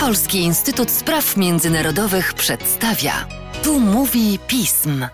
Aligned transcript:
Polski 0.00 0.38
Instytut 0.38 0.90
Spraw 0.90 1.36
Międzynarodowych 1.36 2.34
przedstawia. 2.34 3.12
Tu 3.64 3.80
mówi 3.80 4.38
pism. 4.48 5.06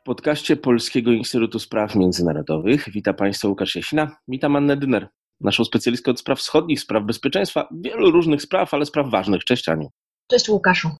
W 0.00 0.02
podcaście 0.04 0.56
Polskiego 0.56 1.12
Instytutu 1.12 1.58
Spraw 1.58 1.94
Międzynarodowych 1.94 2.90
witam 2.90 3.14
Państwa 3.14 3.48
Łukasz 3.48 3.76
Jasina. 3.76 4.16
Witam 4.28 4.56
Annę 4.56 4.76
Dyner, 4.76 5.08
naszą 5.40 5.64
specjalistkę 5.64 6.10
od 6.10 6.20
spraw 6.20 6.38
wschodnich, 6.38 6.80
spraw 6.80 7.04
bezpieczeństwa, 7.04 7.68
wielu 7.72 8.10
różnych 8.10 8.42
spraw, 8.42 8.74
ale 8.74 8.86
spraw 8.86 9.10
ważnych. 9.10 9.44
Cześć 9.44 9.68
Aniu. 9.68 9.90
Cześć 10.30 10.48
Łukaszu. 10.48 10.90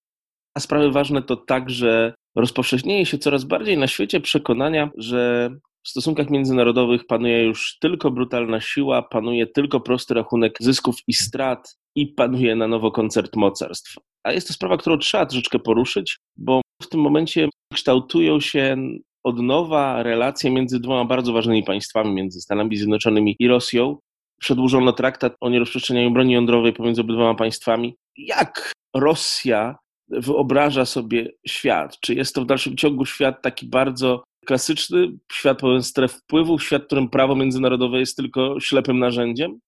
A 0.55 0.59
sprawy 0.59 0.91
ważne 0.91 1.21
to 1.21 1.35
także 1.35 2.13
rozpowszechnienie 2.35 3.05
się 3.05 3.17
coraz 3.17 3.43
bardziej 3.43 3.77
na 3.77 3.87
świecie 3.87 4.21
przekonania, 4.21 4.89
że 4.97 5.49
w 5.87 5.89
stosunkach 5.89 6.29
międzynarodowych 6.29 7.07
panuje 7.07 7.43
już 7.43 7.77
tylko 7.79 8.11
brutalna 8.11 8.61
siła, 8.61 9.01
panuje 9.01 9.47
tylko 9.47 9.79
prosty 9.79 10.13
rachunek 10.13 10.57
zysków 10.59 10.95
i 11.07 11.13
strat 11.13 11.77
i 11.95 12.07
panuje 12.07 12.55
na 12.55 12.67
nowo 12.67 12.91
koncert 12.91 13.35
mocarstw. 13.35 13.95
A 14.23 14.31
jest 14.31 14.47
to 14.47 14.53
sprawa, 14.53 14.77
którą 14.77 14.97
trzeba 14.97 15.25
troszeczkę 15.25 15.59
poruszyć, 15.59 16.17
bo 16.37 16.61
w 16.81 16.89
tym 16.89 16.99
momencie 16.99 17.49
kształtują 17.73 18.39
się 18.39 18.77
od 19.23 19.39
nowa 19.39 20.03
relacje 20.03 20.51
między 20.51 20.79
dwoma 20.79 21.05
bardzo 21.05 21.33
ważnymi 21.33 21.63
państwami, 21.63 22.13
między 22.13 22.41
Stanami 22.41 22.77
Zjednoczonymi 22.77 23.35
i 23.39 23.47
Rosją. 23.47 23.97
Przedłużono 24.39 24.93
traktat 24.93 25.35
o 25.41 25.49
nierozprzestrzenianiu 25.49 26.11
broni 26.11 26.33
jądrowej 26.33 26.73
pomiędzy 26.73 27.01
obydwoma 27.01 27.35
państwami. 27.35 27.95
Jak 28.17 28.71
Rosja 28.95 29.75
wyobraża 30.09 30.85
sobie 30.85 31.31
świat? 31.47 31.99
Czy 31.99 32.15
jest 32.15 32.35
to 32.35 32.41
w 32.41 32.45
dalszym 32.45 32.77
ciągu 32.77 33.05
świat 33.05 33.41
taki 33.41 33.65
bardzo 33.65 34.23
klasyczny, 34.47 35.07
świat 35.31 35.59
pełen 35.59 35.83
stref 35.83 36.13
wpływów, 36.13 36.63
świat, 36.63 36.83
w 36.83 36.85
którym 36.85 37.09
prawo 37.09 37.35
międzynarodowe 37.35 37.99
jest 37.99 38.15
tylko 38.15 38.59
ślepym 38.59 38.99
narzędziem? 38.99 39.59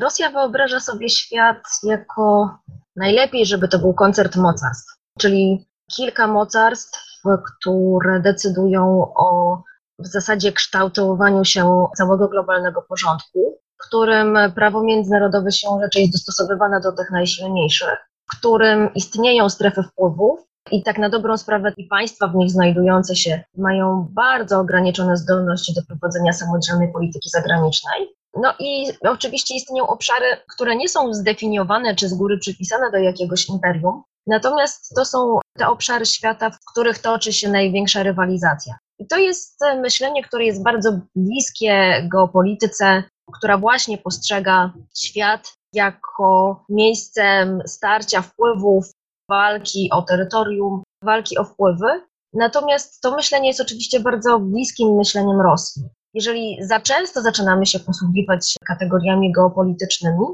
Rosja 0.00 0.30
wyobraża 0.30 0.80
sobie 0.80 1.08
świat 1.08 1.62
jako 1.82 2.58
najlepiej, 2.96 3.46
żeby 3.46 3.68
to 3.68 3.78
był 3.78 3.94
koncert 3.94 4.36
mocarstw, 4.36 4.96
czyli 5.18 5.66
kilka 5.96 6.26
mocarstw, 6.26 7.22
które 7.44 8.20
decydują 8.20 9.12
o 9.16 9.58
w 9.98 10.06
zasadzie 10.06 10.52
kształtowaniu 10.52 11.44
się 11.44 11.86
całego 11.96 12.28
globalnego 12.28 12.82
porządku, 12.82 13.58
w 13.74 13.86
którym 13.86 14.38
prawo 14.54 14.82
międzynarodowe 14.82 15.52
się 15.52 15.68
raczej 15.82 16.02
jest 16.02 16.14
dostosowywane 16.14 16.80
do 16.80 16.92
tych 16.92 17.10
najsilniejszych, 17.10 17.96
w 18.32 18.38
którym 18.38 18.94
istnieją 18.94 19.48
strefy 19.48 19.82
wpływów 19.82 20.40
i 20.70 20.82
tak 20.82 20.98
na 20.98 21.08
dobrą 21.08 21.36
sprawę 21.36 21.72
i 21.76 21.84
państwa 21.84 22.28
w 22.28 22.34
nich 22.34 22.50
znajdujące 22.50 23.16
się 23.16 23.44
mają 23.56 24.08
bardzo 24.10 24.60
ograniczone 24.60 25.16
zdolności 25.16 25.74
do 25.74 25.82
prowadzenia 25.82 26.32
samodzielnej 26.32 26.92
polityki 26.92 27.30
zagranicznej. 27.30 28.08
No 28.42 28.54
i 28.58 28.86
oczywiście 29.00 29.54
istnieją 29.54 29.86
obszary, 29.86 30.26
które 30.54 30.76
nie 30.76 30.88
są 30.88 31.14
zdefiniowane 31.14 31.94
czy 31.94 32.08
z 32.08 32.14
góry 32.14 32.38
przypisane 32.38 32.90
do 32.90 32.98
jakiegoś 32.98 33.48
imperium, 33.48 34.02
natomiast 34.26 34.94
to 34.96 35.04
są 35.04 35.38
te 35.58 35.68
obszary 35.68 36.06
świata, 36.06 36.50
w 36.50 36.58
których 36.72 36.98
toczy 36.98 37.32
się 37.32 37.50
największa 37.50 38.02
rywalizacja. 38.02 38.78
I 38.98 39.06
to 39.06 39.18
jest 39.18 39.60
myślenie, 39.80 40.22
które 40.22 40.44
jest 40.44 40.62
bardzo 40.62 41.00
bliskie 41.16 42.08
geopolityce, 42.12 43.02
która 43.32 43.58
właśnie 43.58 43.98
postrzega 43.98 44.72
świat 44.98 45.54
jako 45.72 46.64
miejscem 46.68 47.62
starcia 47.66 48.22
wpływów, 48.22 48.84
walki 49.28 49.88
o 49.92 50.02
terytorium, 50.02 50.82
walki 51.04 51.38
o 51.38 51.44
wpływy. 51.44 52.02
Natomiast 52.32 53.00
to 53.00 53.16
myślenie 53.16 53.48
jest 53.48 53.60
oczywiście 53.60 54.00
bardzo 54.00 54.38
bliskim 54.38 54.96
myśleniem 54.96 55.40
Rosji. 55.40 55.82
Jeżeli 56.14 56.58
za 56.62 56.80
często 56.80 57.22
zaczynamy 57.22 57.66
się 57.66 57.80
posługiwać 57.80 58.54
kategoriami 58.66 59.32
geopolitycznymi, 59.32 60.26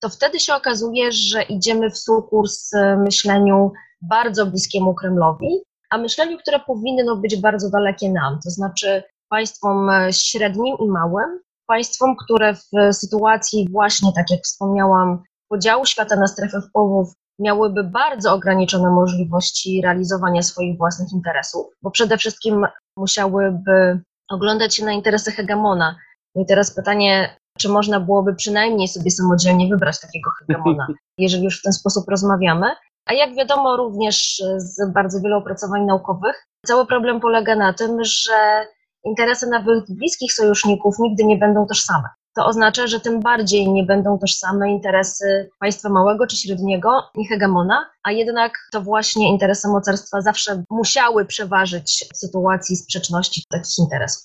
to 0.00 0.08
wtedy 0.08 0.40
się 0.40 0.54
okazuje, 0.54 1.12
że 1.12 1.42
idziemy 1.42 1.90
w 1.90 1.98
sukurs 1.98 2.70
myśleniu 2.98 3.72
bardzo 4.02 4.46
bliskiemu 4.46 4.94
Kremlowi, 4.94 5.48
a 5.90 5.98
myśleniu, 5.98 6.38
które 6.38 6.60
powinno 6.60 7.16
być 7.16 7.36
bardzo 7.40 7.70
dalekie 7.70 8.12
nam, 8.12 8.38
to 8.44 8.50
znaczy 8.50 9.02
państwom 9.28 9.90
średnim 10.10 10.76
i 10.80 10.88
małym, 10.88 11.40
państwom, 11.66 12.16
które 12.16 12.54
w 12.54 12.94
sytuacji 12.94 13.68
właśnie, 13.72 14.12
tak 14.16 14.30
jak 14.30 14.40
wspomniałam, 14.40 15.22
podziału 15.48 15.86
świata 15.86 16.16
na 16.16 16.26
strefy 16.26 16.60
wpływów 16.60 17.12
miałyby 17.38 17.84
bardzo 17.84 18.32
ograniczone 18.32 18.90
możliwości 18.90 19.82
realizowania 19.82 20.42
swoich 20.42 20.78
własnych 20.78 21.12
interesów, 21.12 21.66
bo 21.82 21.90
przede 21.90 22.18
wszystkim 22.18 22.66
musiałyby 22.96 24.00
oglądać 24.30 24.76
się 24.76 24.84
na 24.84 24.92
interesy 24.92 25.32
hegemona. 25.32 25.96
No 26.34 26.42
i 26.42 26.46
teraz 26.46 26.74
pytanie, 26.74 27.36
czy 27.58 27.68
można 27.68 28.00
byłoby 28.00 28.34
przynajmniej 28.34 28.88
sobie 28.88 29.10
samodzielnie 29.10 29.68
wybrać 29.68 30.00
takiego 30.00 30.30
hegemona, 30.30 30.86
jeżeli 31.18 31.44
już 31.44 31.60
w 31.60 31.62
ten 31.62 31.72
sposób 31.72 32.08
rozmawiamy. 32.08 32.66
A 33.06 33.14
jak 33.14 33.34
wiadomo 33.34 33.76
również 33.76 34.42
z 34.56 34.92
bardzo 34.92 35.20
wielu 35.20 35.36
opracowań 35.36 35.84
naukowych, 35.84 36.46
cały 36.66 36.86
problem 36.86 37.20
polega 37.20 37.56
na 37.56 37.72
tym, 37.72 38.04
że 38.04 38.66
interesy 39.04 39.46
nawet 39.46 39.84
bliskich 39.88 40.32
sojuszników 40.32 40.94
nigdy 40.98 41.24
nie 41.24 41.36
będą 41.36 41.66
tożsame 41.66 42.08
to 42.34 42.46
oznacza, 42.46 42.86
że 42.86 43.00
tym 43.00 43.20
bardziej 43.20 43.68
nie 43.68 43.84
będą 43.84 44.18
tożsame 44.18 44.70
interesy 44.70 45.50
państwa 45.60 45.88
małego 45.88 46.26
czy 46.26 46.36
średniego 46.36 47.02
i 47.18 47.26
hegemona, 47.26 47.90
a 48.02 48.12
jednak 48.12 48.52
to 48.72 48.80
właśnie 48.80 49.30
interesy 49.30 49.68
mocarstwa 49.68 50.20
zawsze 50.20 50.64
musiały 50.70 51.24
przeważyć 51.24 52.04
w 52.14 52.16
sytuacji 52.16 52.76
sprzeczności 52.76 53.44
takich 53.50 53.78
interesów. 53.78 54.22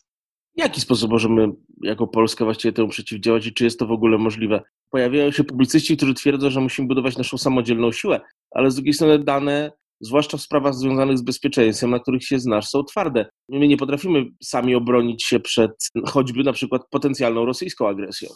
W 0.58 0.60
jaki 0.62 0.82
sposób 0.82 1.12
możemy 1.12 1.48
jako 1.84 2.08
Polska 2.08 2.46
właściwie 2.46 2.74
temu 2.74 2.88
przeciwdziałać 2.88 3.46
i 3.46 3.54
czy 3.54 3.64
jest 3.64 3.80
to 3.80 3.88
w 3.88 3.92
ogóle 3.92 4.18
możliwe? 4.18 4.62
Pojawiają 4.90 5.32
się 5.32 5.44
publicyści, 5.44 5.98
którzy 5.98 6.14
twierdzą, 6.14 6.50
że 6.50 6.62
musimy 6.62 6.88
budować 6.88 7.18
naszą 7.18 7.38
samodzielną 7.38 7.92
siłę, 7.92 8.22
ale 8.52 8.72
z 8.72 8.76
drugiej 8.76 8.94
strony 8.94 9.20
dane 9.20 9.72
zwłaszcza 10.02 10.38
w 10.38 10.42
sprawach 10.42 10.74
związanych 10.74 11.18
z 11.18 11.22
bezpieczeństwem, 11.22 11.92
na 11.92 12.00
których 12.00 12.24
się 12.24 12.40
znasz, 12.40 12.68
są 12.68 12.84
twarde. 12.84 13.26
My 13.50 13.68
nie 13.68 13.78
potrafimy 13.78 14.26
sami 14.44 14.76
obronić 14.76 15.26
się 15.26 15.40
przed 15.40 15.72
choćby 16.06 16.44
na 16.44 16.54
przykład 16.54 16.82
potencjalną 16.90 17.46
rosyjską 17.46 17.88
agresją. 17.88 18.30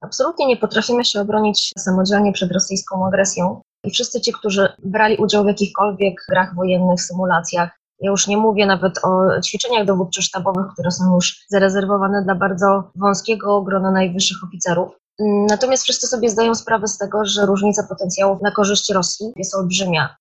Absolutnie 0.00 0.46
nie 0.46 0.56
potrafimy 0.56 1.04
się 1.04 1.20
obronić 1.20 1.72
samodzielnie 1.78 2.32
przed 2.32 2.52
rosyjską 2.52 3.06
agresją. 3.06 3.60
I 3.84 3.90
wszyscy 3.90 4.20
ci, 4.20 4.32
którzy 4.32 4.68
brali 4.84 5.16
udział 5.16 5.44
w 5.44 5.46
jakichkolwiek 5.46 6.14
grach 6.28 6.54
wojennych, 6.54 7.00
symulacjach, 7.00 7.70
ja 8.00 8.10
już 8.10 8.26
nie 8.26 8.36
mówię 8.36 8.66
nawet 8.66 8.98
o 9.04 9.40
ćwiczeniach 9.40 9.86
dowódczo-sztabowych, 9.86 10.72
które 10.72 10.90
są 10.90 11.14
już 11.14 11.44
zarezerwowane 11.48 12.22
dla 12.24 12.34
bardzo 12.34 12.90
wąskiego 12.96 13.62
grona 13.62 13.90
najwyższych 13.90 14.44
oficerów. 14.44 14.88
Natomiast 15.48 15.82
wszyscy 15.82 16.06
sobie 16.06 16.30
zdają 16.30 16.54
sprawę 16.54 16.88
z 16.88 16.98
tego, 16.98 17.24
że 17.24 17.46
różnica 17.46 17.86
potencjałów 17.88 18.42
na 18.42 18.50
korzyść 18.50 18.92
Rosji 18.92 19.26
jest 19.36 19.54
olbrzymia. 19.54 20.16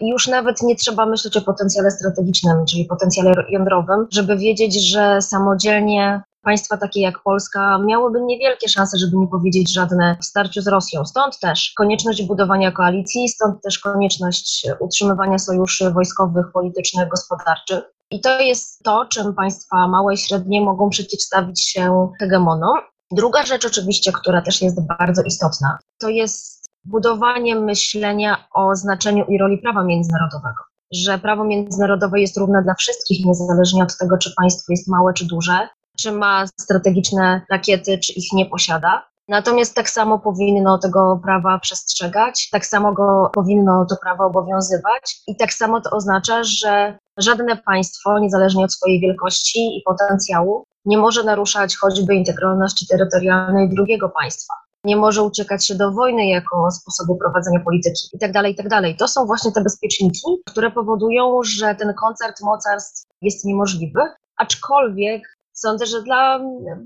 I 0.00 0.08
już 0.10 0.28
nawet 0.28 0.62
nie 0.62 0.76
trzeba 0.76 1.06
myśleć 1.06 1.36
o 1.36 1.40
potencjale 1.40 1.90
strategicznym, 1.90 2.66
czyli 2.66 2.84
potencjale 2.84 3.32
jądrowym, 3.50 4.06
żeby 4.10 4.36
wiedzieć, 4.36 4.90
że 4.90 5.22
samodzielnie 5.22 6.22
państwa 6.42 6.76
takie 6.76 7.00
jak 7.00 7.22
Polska 7.22 7.78
miałyby 7.78 8.20
niewielkie 8.20 8.68
szanse, 8.68 8.98
żeby 8.98 9.16
nie 9.16 9.26
powiedzieć 9.26 9.72
żadne 9.72 10.16
w 10.20 10.24
starciu 10.24 10.62
z 10.62 10.66
Rosją. 10.66 11.06
Stąd 11.06 11.38
też 11.38 11.72
konieczność 11.76 12.22
budowania 12.22 12.72
koalicji, 12.72 13.28
stąd 13.28 13.62
też 13.62 13.78
konieczność 13.78 14.66
utrzymywania 14.80 15.38
sojuszy 15.38 15.90
wojskowych, 15.90 16.46
politycznych, 16.52 17.08
gospodarczych. 17.08 17.84
I 18.10 18.20
to 18.20 18.40
jest 18.40 18.82
to, 18.82 19.06
czym 19.06 19.34
państwa 19.34 19.88
małe 19.88 20.14
i 20.14 20.18
średnie 20.18 20.60
mogą 20.60 20.90
przeciwstawić 20.90 21.68
się 21.68 22.08
hegemonom. 22.18 22.78
Druga 23.10 23.46
rzecz 23.46 23.66
oczywiście, 23.66 24.12
która 24.12 24.42
też 24.42 24.62
jest 24.62 24.86
bardzo 24.86 25.22
istotna, 25.22 25.78
to 25.98 26.08
jest 26.08 26.59
budowanie 26.84 27.56
myślenia 27.56 28.44
o 28.54 28.76
znaczeniu 28.76 29.24
i 29.24 29.38
roli 29.38 29.58
prawa 29.58 29.84
międzynarodowego. 29.84 30.58
Że 30.92 31.18
prawo 31.18 31.44
międzynarodowe 31.44 32.20
jest 32.20 32.36
równe 32.36 32.62
dla 32.62 32.74
wszystkich, 32.74 33.26
niezależnie 33.26 33.82
od 33.82 33.96
tego, 33.98 34.18
czy 34.18 34.30
państwo 34.36 34.72
jest 34.72 34.88
małe 34.88 35.12
czy 35.12 35.26
duże, 35.26 35.68
czy 35.98 36.12
ma 36.12 36.46
strategiczne 36.46 37.42
rakiety, 37.50 37.98
czy 37.98 38.12
ich 38.12 38.32
nie 38.32 38.46
posiada. 38.46 39.10
Natomiast 39.28 39.74
tak 39.74 39.90
samo 39.90 40.18
powinno 40.18 40.78
tego 40.78 41.20
prawa 41.24 41.58
przestrzegać, 41.58 42.48
tak 42.52 42.66
samo 42.66 42.92
go 42.92 43.30
powinno 43.34 43.86
to 43.86 43.96
prawo 44.02 44.24
obowiązywać 44.24 45.22
i 45.26 45.36
tak 45.36 45.52
samo 45.52 45.80
to 45.80 45.90
oznacza, 45.90 46.44
że 46.44 46.98
żadne 47.16 47.56
państwo, 47.56 48.18
niezależnie 48.18 48.64
od 48.64 48.72
swojej 48.72 49.00
wielkości 49.00 49.78
i 49.78 49.82
potencjału, 49.86 50.64
nie 50.84 50.98
może 50.98 51.24
naruszać 51.24 51.76
choćby 51.76 52.14
integralności 52.14 52.86
terytorialnej 52.86 53.68
drugiego 53.68 54.08
państwa 54.08 54.54
nie 54.84 54.96
może 54.96 55.22
uciekać 55.22 55.66
się 55.66 55.74
do 55.74 55.92
wojny 55.92 56.26
jako 56.26 56.70
sposobu 56.70 57.16
prowadzenia 57.16 57.60
polityki 57.60 58.08
itd., 58.12 58.32
tak 58.32 58.46
itd. 58.46 58.68
Tak 58.68 58.98
to 58.98 59.08
są 59.08 59.26
właśnie 59.26 59.52
te 59.52 59.60
bezpieczniki, 59.60 60.42
które 60.46 60.70
powodują, 60.70 61.40
że 61.42 61.74
ten 61.74 61.94
koncert 61.94 62.40
mocarstw 62.42 63.06
jest 63.22 63.44
niemożliwy, 63.44 64.00
aczkolwiek 64.36 65.22
sądzę, 65.52 65.86
że 65.86 66.02
dla 66.02 66.40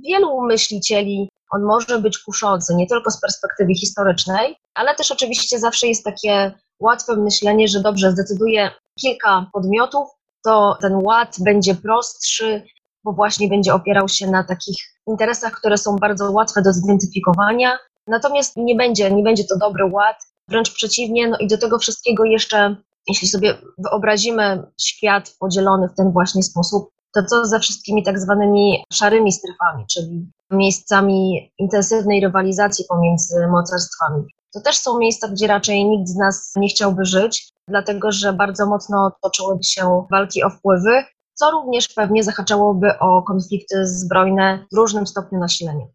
wielu 0.08 0.43
myślicieli 0.43 1.29
on 1.50 1.62
może 1.62 1.99
być 1.99 2.19
kuszący, 2.19 2.75
nie 2.75 2.87
tylko 2.87 3.11
z 3.11 3.20
perspektywy 3.20 3.75
historycznej, 3.75 4.56
ale 4.75 4.94
też 4.94 5.11
oczywiście 5.11 5.58
zawsze 5.58 5.87
jest 5.87 6.05
takie 6.05 6.52
łatwe 6.81 7.17
myślenie, 7.17 7.69
że 7.69 7.81
dobrze, 7.81 8.12
zdecyduje 8.12 8.70
kilka 9.00 9.46
podmiotów, 9.52 10.08
to 10.44 10.76
ten 10.81 10.94
ład 10.94 11.37
będzie 11.41 11.75
prostszy, 11.75 12.62
bo 13.05 13.12
właśnie 13.12 13.49
będzie 13.49 13.75
opierał 13.75 14.08
się 14.08 14.31
na 14.31 14.44
takich 14.44 14.76
interesach, 15.06 15.53
które 15.53 15.79
są 15.79 15.97
bardzo 15.97 16.33
łatwe 16.33 16.62
do 16.62 16.73
zidentyfikowania. 16.73 17.79
Natomiast 18.06 18.56
nie 18.56 18.75
będzie, 18.75 19.11
nie 19.11 19.23
będzie 19.23 19.45
to 19.45 19.59
dobry 19.59 19.85
ład, 19.85 20.17
wręcz 20.49 20.75
przeciwnie, 20.75 21.29
no 21.29 21.39
i 21.39 21.47
do 21.47 21.59
tego 21.59 21.79
wszystkiego 21.79 22.25
jeszcze, 22.25 22.77
jeśli 23.09 23.29
sobie 23.29 23.55
wyobrazimy 23.79 24.62
świat 24.81 25.37
podzielony 25.39 25.89
w 25.89 25.95
ten 25.95 26.12
właśnie 26.12 26.43
sposób, 26.43 26.89
to 27.15 27.25
co 27.25 27.45
ze 27.45 27.61
wszystkimi 27.61 28.03
tak 28.03 28.21
zwanymi 28.21 28.85
szarymi 28.93 29.33
strefami, 29.33 29.85
czyli 29.95 30.31
miejscami 30.51 31.51
intensywnej 31.59 32.21
rywalizacji 32.21 32.85
pomiędzy 32.89 33.47
mocarstwami. 33.47 34.25
To 34.55 34.61
też 34.61 34.79
są 34.79 34.99
miejsca, 34.99 35.29
gdzie 35.29 35.47
raczej 35.47 35.85
nikt 35.85 36.09
z 36.09 36.17
nas 36.17 36.53
nie 36.56 36.69
chciałby 36.69 37.05
żyć, 37.05 37.49
dlatego 37.69 38.12
że 38.12 38.33
bardzo 38.33 38.67
mocno 38.67 39.12
toczyłyby 39.23 39.65
się 39.65 40.06
walki 40.11 40.45
o 40.45 40.51
wpływy, 40.51 41.05
co 41.35 41.51
również 41.51 41.89
pewnie 41.89 42.23
zahaczałoby 42.23 42.99
o 42.99 43.23
konflikty 43.23 43.87
zbrojne 43.87 44.67
w 44.73 44.77
różnym 44.77 45.07
stopniu 45.07 45.39
nasilenia. 45.39 45.87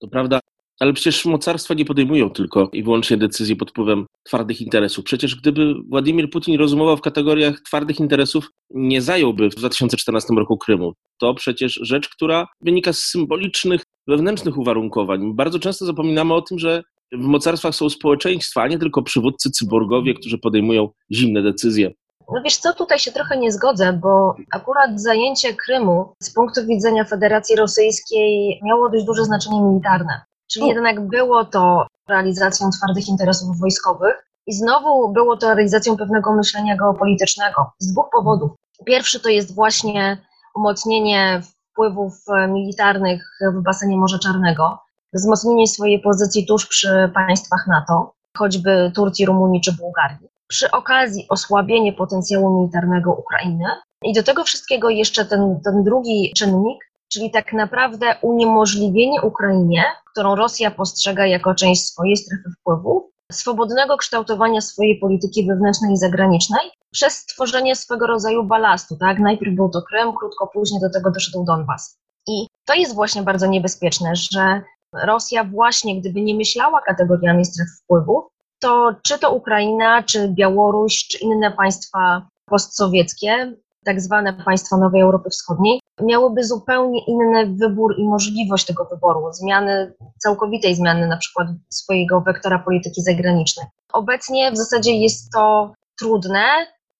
To 0.00 0.08
prawda, 0.08 0.40
ale 0.80 0.92
przecież 0.92 1.24
mocarstwa 1.24 1.74
nie 1.74 1.84
podejmują 1.84 2.30
tylko 2.30 2.68
i 2.72 2.82
wyłącznie 2.82 3.16
decyzji 3.16 3.56
pod 3.56 3.70
wpływem 3.70 4.06
twardych 4.22 4.60
interesów. 4.60 5.04
Przecież 5.04 5.36
gdyby 5.36 5.74
Władimir 5.88 6.30
Putin 6.30 6.58
rozumował 6.58 6.96
w 6.96 7.00
kategoriach 7.00 7.60
twardych 7.60 8.00
interesów, 8.00 8.50
nie 8.70 9.02
zająłby 9.02 9.50
w 9.50 9.54
2014 9.54 10.34
roku 10.34 10.58
Krymu. 10.58 10.92
To 11.18 11.34
przecież 11.34 11.80
rzecz, 11.82 12.08
która 12.08 12.46
wynika 12.60 12.92
z 12.92 12.98
symbolicznych, 12.98 13.82
wewnętrznych 14.06 14.58
uwarunkowań. 14.58 15.34
Bardzo 15.34 15.58
często 15.58 15.86
zapominamy 15.86 16.34
o 16.34 16.42
tym, 16.42 16.58
że 16.58 16.82
w 17.12 17.24
mocarstwach 17.24 17.74
są 17.74 17.90
społeczeństwa, 17.90 18.62
a 18.62 18.68
nie 18.68 18.78
tylko 18.78 19.02
przywódcy 19.02 19.50
cyborgowie, 19.50 20.14
którzy 20.14 20.38
podejmują 20.38 20.88
zimne 21.12 21.42
decyzje. 21.42 21.92
No 22.32 22.40
wiesz 22.44 22.56
co, 22.56 22.72
tutaj 22.72 22.98
się 22.98 23.12
trochę 23.12 23.36
nie 23.36 23.52
zgodzę, 23.52 23.92
bo 23.92 24.34
akurat 24.52 25.00
zajęcie 25.00 25.54
Krymu 25.54 26.14
z 26.22 26.34
punktu 26.34 26.66
widzenia 26.66 27.04
Federacji 27.04 27.56
Rosyjskiej 27.56 28.60
miało 28.64 28.88
dość 28.88 29.04
duże 29.04 29.24
znaczenie 29.24 29.62
militarne. 29.62 30.20
Czyli 30.52 30.64
o. 30.64 30.68
jednak 30.68 31.00
było 31.00 31.44
to 31.44 31.86
realizacją 32.08 32.70
twardych 32.70 33.08
interesów 33.08 33.58
wojskowych 33.58 34.28
i 34.46 34.52
znowu 34.52 35.12
było 35.12 35.36
to 35.36 35.46
realizacją 35.46 35.96
pewnego 35.96 36.32
myślenia 36.32 36.76
geopolitycznego 36.76 37.72
z 37.78 37.92
dwóch 37.92 38.10
powodów. 38.12 38.50
Pierwszy 38.86 39.20
to 39.20 39.28
jest 39.28 39.54
właśnie 39.54 40.18
umocnienie 40.54 41.40
wpływów 41.72 42.14
militarnych 42.48 43.38
w 43.54 43.62
basenie 43.62 43.96
Morza 43.96 44.18
Czarnego, 44.18 44.78
wzmocnienie 45.12 45.66
swojej 45.66 46.00
pozycji 46.00 46.46
tuż 46.46 46.66
przy 46.66 47.10
państwach 47.14 47.66
NATO, 47.66 48.12
choćby 48.36 48.92
Turcji, 48.94 49.26
Rumunii 49.26 49.60
czy 49.60 49.72
Bułgarii. 49.72 50.27
Przy 50.48 50.70
okazji 50.70 51.26
osłabienie 51.28 51.92
potencjału 51.92 52.60
militarnego 52.60 53.12
Ukrainy. 53.12 53.64
I 54.02 54.12
do 54.12 54.22
tego 54.22 54.44
wszystkiego 54.44 54.90
jeszcze 54.90 55.24
ten, 55.24 55.60
ten 55.64 55.84
drugi 55.84 56.32
czynnik, 56.36 56.78
czyli 57.12 57.30
tak 57.30 57.52
naprawdę 57.52 58.16
uniemożliwienie 58.22 59.22
Ukrainie, 59.22 59.84
którą 60.12 60.34
Rosja 60.34 60.70
postrzega 60.70 61.26
jako 61.26 61.54
część 61.54 61.84
swojej 61.84 62.16
strefy 62.16 62.50
wpływów, 62.60 63.02
swobodnego 63.32 63.96
kształtowania 63.96 64.60
swojej 64.60 64.98
polityki 64.98 65.46
wewnętrznej 65.46 65.92
i 65.92 65.96
zagranicznej 65.96 66.70
przez 66.90 67.14
stworzenie 67.14 67.76
swego 67.76 68.06
rodzaju 68.06 68.44
balastu. 68.44 68.96
Tak? 68.96 69.18
Najpierw 69.18 69.54
był 69.54 69.68
to 69.68 69.82
Krym, 69.82 70.12
krótko 70.12 70.46
później 70.46 70.80
do 70.80 70.90
tego 70.90 71.10
doszedł 71.10 71.44
Donbas. 71.44 71.98
I 72.26 72.46
to 72.64 72.74
jest 72.74 72.94
właśnie 72.94 73.22
bardzo 73.22 73.46
niebezpieczne, 73.46 74.12
że 74.14 74.62
Rosja 74.94 75.44
właśnie, 75.44 76.00
gdyby 76.00 76.22
nie 76.22 76.34
myślała 76.34 76.80
kategoriami 76.80 77.44
stref 77.44 77.68
wpływów, 77.82 78.24
to 78.58 78.94
czy 79.02 79.18
to 79.18 79.30
Ukraina, 79.30 80.02
czy 80.02 80.28
Białoruś, 80.28 81.06
czy 81.06 81.18
inne 81.18 81.50
państwa 81.52 82.28
postsowieckie, 82.46 83.52
tak 83.84 84.00
zwane 84.00 84.32
państwa 84.32 84.76
Nowej 84.76 85.00
Europy 85.00 85.30
Wschodniej, 85.30 85.80
miałyby 86.00 86.44
zupełnie 86.44 87.04
inny 87.06 87.46
wybór 87.46 87.94
i 87.98 88.04
możliwość 88.04 88.66
tego 88.66 88.84
wyboru, 88.84 89.32
zmiany, 89.32 89.94
całkowitej 90.18 90.74
zmiany 90.74 91.06
na 91.06 91.16
przykład 91.16 91.48
swojego 91.68 92.20
wektora 92.20 92.58
polityki 92.58 93.02
zagranicznej. 93.02 93.66
Obecnie 93.92 94.52
w 94.52 94.56
zasadzie 94.56 94.92
jest 94.92 95.32
to 95.32 95.72
trudne. 95.98 96.44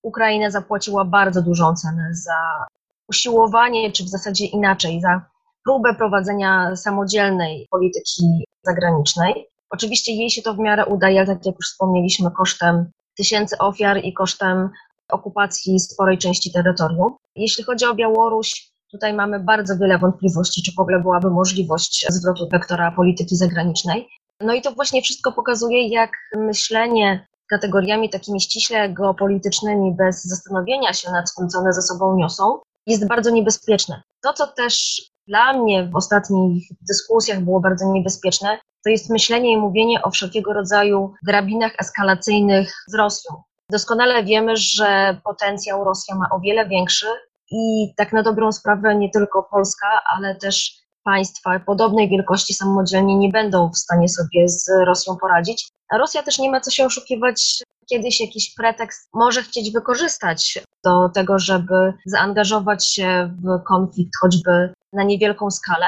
Ukraina 0.03 0.51
zapłaciła 0.51 1.05
bardzo 1.05 1.43
dużą 1.43 1.75
cenę 1.75 2.09
za 2.13 2.67
usiłowanie, 3.09 3.93
czy 3.93 4.05
w 4.05 4.09
zasadzie 4.09 4.47
inaczej, 4.47 5.01
za 5.01 5.23
próbę 5.65 5.95
prowadzenia 5.95 6.77
samodzielnej 6.77 7.67
polityki 7.71 8.45
zagranicznej. 8.63 9.49
Oczywiście 9.71 10.13
jej 10.13 10.31
się 10.31 10.43
to 10.43 10.55
w 10.55 10.59
miarę 10.59 10.87
udaje, 10.87 11.27
tak 11.27 11.47
jak 11.47 11.57
już 11.57 11.71
wspomnieliśmy, 11.71 12.31
kosztem 12.31 12.91
tysięcy 13.17 13.59
ofiar 13.59 14.05
i 14.05 14.13
kosztem 14.13 14.71
okupacji 15.09 15.81
sporej 15.81 16.19
części 16.19 16.53
terytorium. 16.53 17.17
Jeśli 17.37 17.65
chodzi 17.65 17.85
o 17.85 17.95
Białoruś, 17.95 18.69
tutaj 18.91 19.15
mamy 19.15 19.41
bardzo 19.41 19.77
wiele 19.77 19.99
wątpliwości, 19.99 20.63
czy 20.63 20.73
w 20.77 20.81
ogóle 20.81 21.01
byłaby 21.01 21.31
możliwość 21.31 22.07
zwrotu 22.09 22.49
wektora 22.49 22.93
polityki 22.93 23.37
zagranicznej. 23.37 24.09
No 24.41 24.55
i 24.55 24.63
to 24.63 24.73
właśnie 24.73 25.03
wszystko 25.03 25.33
pokazuje, 25.33 25.89
jak 25.89 26.11
myślenie 26.37 27.27
kategoriami 27.51 28.11
takimi 28.11 28.41
ściśle 28.41 28.89
geopolitycznymi, 28.89 29.95
bez 29.95 30.25
zastanowienia 30.25 30.93
się 30.93 31.11
nad 31.11 31.35
tym, 31.39 31.49
co 31.49 31.59
one 31.59 31.73
ze 31.73 31.83
sobą 31.83 32.17
niosą, 32.17 32.59
jest 32.87 33.09
bardzo 33.09 33.31
niebezpieczne. 33.31 34.03
To, 34.23 34.33
co 34.33 34.47
też 34.47 35.03
dla 35.29 35.53
mnie 35.53 35.89
w 35.93 35.97
ostatnich 35.97 36.69
dyskusjach 36.89 37.41
było 37.41 37.61
bardzo 37.61 37.93
niebezpieczne, 37.93 38.59
to 38.85 38.91
jest 38.91 39.11
myślenie 39.11 39.53
i 39.53 39.57
mówienie 39.57 40.03
o 40.03 40.11
wszelkiego 40.11 40.53
rodzaju 40.53 41.15
drabinach 41.27 41.73
eskalacyjnych 41.79 42.85
z 42.87 42.95
Rosją. 42.95 43.43
Doskonale 43.71 44.25
wiemy, 44.25 44.57
że 44.57 45.21
potencjał 45.25 45.85
Rosja 45.85 46.15
ma 46.15 46.27
o 46.33 46.41
wiele 46.41 46.69
większy 46.69 47.07
i 47.51 47.93
tak 47.97 48.13
na 48.13 48.23
dobrą 48.23 48.53
sprawę 48.53 48.95
nie 48.95 49.11
tylko 49.11 49.43
Polska, 49.43 49.89
ale 50.17 50.35
też 50.35 50.79
państwa 51.05 51.61
podobnej 51.61 52.09
wielkości 52.09 52.55
samodzielnie 52.55 53.17
nie 53.17 53.29
będą 53.29 53.71
w 53.71 53.79
stanie 53.79 54.09
sobie 54.09 54.49
z 54.49 54.71
Rosją 54.87 55.17
poradzić. 55.17 55.69
A 55.91 55.99
Rosja 55.99 56.23
też 56.23 56.39
nie 56.39 56.51
ma 56.51 56.61
co 56.61 56.71
się 56.71 56.87
oszukiwać, 56.87 57.63
kiedyś 57.91 58.21
jakiś 58.21 58.55
pretekst 58.55 59.09
może 59.15 59.43
chcieć 59.43 59.73
wykorzystać 59.73 60.59
do 60.85 61.09
tego, 61.09 61.39
żeby 61.39 61.93
zaangażować 62.07 62.87
się 62.87 63.35
w 63.45 63.63
konflikt 63.65 64.13
choćby 64.21 64.75
na 64.93 65.03
niewielką 65.03 65.51
skalę. 65.51 65.87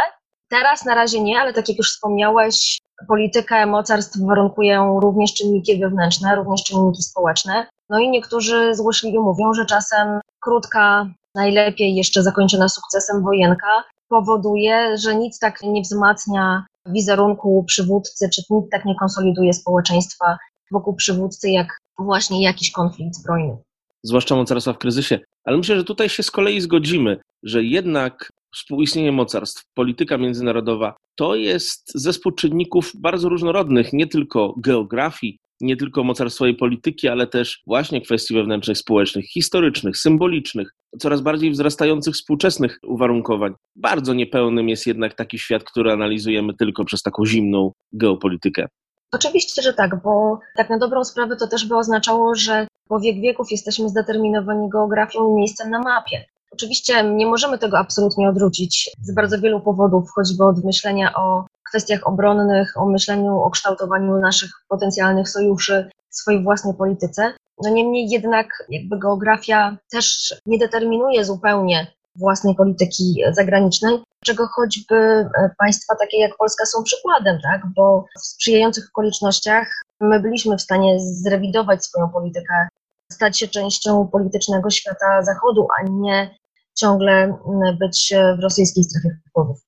Teraz 0.50 0.84
na 0.84 0.94
razie 0.94 1.20
nie, 1.20 1.40
ale 1.40 1.52
tak 1.52 1.68
jak 1.68 1.78
już 1.78 1.92
wspomniałeś, 1.92 2.78
politykę 3.08 3.66
mocarstw 3.66 4.18
warunkują 4.18 5.00
również 5.00 5.34
czynniki 5.34 5.78
wewnętrzne, 5.78 6.36
również 6.36 6.62
czynniki 6.62 7.02
społeczne. 7.02 7.66
No 7.88 7.98
i 7.98 8.08
niektórzy 8.08 8.74
złośliwie 8.74 9.20
mówią, 9.20 9.54
że 9.54 9.66
czasem 9.66 10.20
krótka, 10.40 11.06
najlepiej 11.34 11.94
jeszcze 11.94 12.22
zakończona 12.22 12.68
sukcesem 12.68 13.22
wojenka 13.22 13.84
powoduje, 14.08 14.98
że 14.98 15.14
nic 15.14 15.38
tak 15.38 15.62
nie 15.62 15.82
wzmacnia 15.82 16.66
wizerunku 16.86 17.64
przywódcy, 17.66 18.28
czy 18.34 18.42
nic 18.50 18.70
tak 18.70 18.84
nie 18.84 18.94
konsoliduje 18.94 19.52
społeczeństwa 19.52 20.38
wokół 20.70 20.94
przywódcy, 20.94 21.50
jak 21.50 21.78
właśnie 21.98 22.42
jakiś 22.42 22.70
konflikt 22.70 23.14
zbrojny. 23.14 23.56
Zwłaszcza 24.02 24.36
mocarstwa 24.36 24.72
w 24.72 24.78
kryzysie. 24.78 25.18
Ale 25.44 25.56
myślę, 25.56 25.76
że 25.76 25.84
tutaj 25.84 26.08
się 26.08 26.22
z 26.22 26.30
kolei 26.30 26.60
zgodzimy, 26.60 27.20
że 27.42 27.62
jednak 27.62 28.30
współistnienie 28.54 29.12
mocarstw, 29.12 29.64
polityka 29.74 30.18
międzynarodowa, 30.18 30.96
to 31.14 31.34
jest 31.34 31.92
zespół 31.94 32.32
czynników 32.32 32.92
bardzo 32.94 33.28
różnorodnych, 33.28 33.92
nie 33.92 34.06
tylko 34.06 34.54
geografii, 34.58 35.38
nie 35.60 35.76
tylko 35.76 36.04
mocarstwowej 36.04 36.54
polityki, 36.54 37.08
ale 37.08 37.26
też 37.26 37.62
właśnie 37.66 38.00
kwestii 38.00 38.34
wewnętrznych, 38.34 38.78
społecznych, 38.78 39.24
historycznych, 39.26 39.96
symbolicznych, 39.96 40.74
coraz 40.98 41.20
bardziej 41.20 41.50
wzrastających 41.50 42.14
współczesnych 42.14 42.78
uwarunkowań. 42.82 43.54
Bardzo 43.76 44.14
niepełnym 44.14 44.68
jest 44.68 44.86
jednak 44.86 45.14
taki 45.14 45.38
świat, 45.38 45.64
który 45.64 45.92
analizujemy 45.92 46.54
tylko 46.54 46.84
przez 46.84 47.02
taką 47.02 47.26
zimną 47.26 47.72
geopolitykę. 47.92 48.66
Oczywiście, 49.12 49.62
że 49.62 49.74
tak, 49.74 50.02
bo 50.02 50.38
tak 50.56 50.70
na 50.70 50.78
dobrą 50.78 51.04
sprawę 51.04 51.36
to 51.36 51.48
też 51.48 51.66
by 51.66 51.76
oznaczało, 51.76 52.34
że 52.34 52.66
po 52.88 53.00
wiek 53.00 53.20
wieków 53.20 53.50
jesteśmy 53.50 53.88
zdeterminowani 53.88 54.70
geografią 54.70 55.30
i 55.30 55.34
miejscem 55.34 55.70
na 55.70 55.78
mapie. 55.78 56.24
Oczywiście 56.50 57.04
nie 57.04 57.26
możemy 57.26 57.58
tego 57.58 57.78
absolutnie 57.78 58.28
odwrócić 58.28 58.90
z 59.02 59.14
bardzo 59.14 59.40
wielu 59.40 59.60
powodów, 59.60 60.10
choćby 60.14 60.44
od 60.44 60.64
myślenia 60.64 61.14
o 61.14 61.44
kwestiach 61.68 62.06
obronnych, 62.06 62.72
o 62.76 62.86
myśleniu 62.86 63.36
o 63.36 63.50
kształtowaniu 63.50 64.16
naszych 64.16 64.50
potencjalnych 64.68 65.28
sojuszy 65.28 65.90
w 66.10 66.16
swojej 66.16 66.42
własnej 66.42 66.74
polityce. 66.74 67.32
No 67.64 67.70
niemniej 67.70 68.10
jednak 68.10 68.46
jakby 68.68 68.98
geografia 68.98 69.76
też 69.90 70.34
nie 70.46 70.58
determinuje 70.58 71.24
zupełnie 71.24 71.86
własnej 72.16 72.54
polityki 72.54 73.22
zagranicznej, 73.32 73.98
czego 74.24 74.46
choćby 74.46 74.94
e, 74.94 75.28
państwa 75.58 75.94
takie 76.00 76.18
jak 76.18 76.36
Polska 76.36 76.66
są 76.66 76.82
przykładem, 76.82 77.38
tak? 77.42 77.62
bo 77.76 78.04
w 78.18 78.26
sprzyjających 78.26 78.88
okolicznościach 78.88 79.82
my 80.00 80.20
byliśmy 80.20 80.56
w 80.56 80.62
stanie 80.62 80.96
zrewidować 81.00 81.84
swoją 81.84 82.08
politykę, 82.08 82.68
stać 83.12 83.38
się 83.38 83.48
częścią 83.48 84.08
politycznego 84.08 84.70
świata 84.70 85.22
Zachodu, 85.22 85.68
a 85.78 85.82
nie 85.90 86.39
ciągle 86.74 87.38
być 87.80 88.14
w 88.38 88.42
rosyjskiej 88.42 88.84
strefie 88.84 89.08
wpływów. 89.28 89.66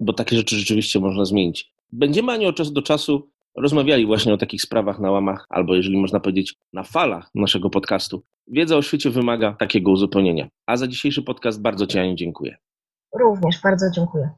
Bo 0.00 0.12
takie 0.12 0.36
rzeczy 0.36 0.56
rzeczywiście 0.56 1.00
można 1.00 1.24
zmienić. 1.24 1.72
Będziemy 1.92 2.32
ani 2.32 2.46
od 2.46 2.56
czasu 2.56 2.72
do 2.72 2.82
czasu 2.82 3.30
rozmawiali 3.56 4.06
właśnie 4.06 4.34
o 4.34 4.38
takich 4.38 4.62
sprawach 4.62 4.98
na 4.98 5.10
łamach, 5.10 5.46
albo 5.48 5.74
jeżeli 5.74 5.96
można 5.96 6.20
powiedzieć, 6.20 6.54
na 6.72 6.82
falach 6.82 7.30
naszego 7.34 7.70
podcastu. 7.70 8.22
Wiedza 8.48 8.76
o 8.76 8.82
świecie 8.82 9.10
wymaga 9.10 9.56
takiego 9.58 9.90
uzupełnienia. 9.90 10.48
A 10.66 10.76
za 10.76 10.88
dzisiejszy 10.88 11.22
podcast 11.22 11.62
bardzo 11.62 11.86
Ci, 11.86 11.98
Aniu, 11.98 12.14
dziękuję. 12.14 12.56
Również 13.20 13.60
bardzo 13.62 13.86
dziękuję. 13.94 14.30